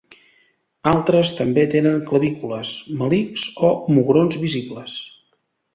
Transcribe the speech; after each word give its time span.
Altres 0.91 1.33
també 1.41 1.65
tenen 1.75 2.01
clavícules, 2.09 2.73
melics 3.03 3.47
o 3.69 3.73
mugrons 3.99 4.45
visibles. 4.47 4.99